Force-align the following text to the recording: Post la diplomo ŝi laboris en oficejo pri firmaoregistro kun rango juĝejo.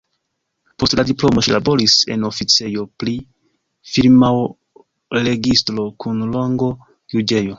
Post 0.83 0.95
la 0.99 1.03
diplomo 1.09 1.41
ŝi 1.47 1.51
laboris 1.55 1.97
en 2.15 2.25
oficejo 2.29 2.85
pri 3.03 3.13
firmaoregistro 3.97 5.87
kun 6.05 6.25
rango 6.37 6.71
juĝejo. 7.17 7.47